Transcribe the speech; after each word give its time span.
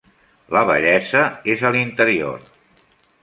La 0.55 0.61
bellesa 0.69 1.21
és 1.55 1.65
a 1.69 1.71
l'interior. 1.77 2.47